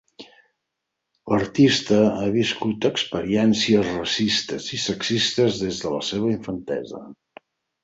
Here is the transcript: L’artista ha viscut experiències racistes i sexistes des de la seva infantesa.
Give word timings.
L’artista 1.33 1.99
ha 2.21 2.29
viscut 2.37 2.87
experiències 2.89 3.93
racistes 3.99 4.73
i 4.79 4.83
sexistes 4.87 5.63
des 5.67 5.85
de 5.85 5.95
la 5.99 6.03
seva 6.11 6.35
infantesa. 6.41 7.07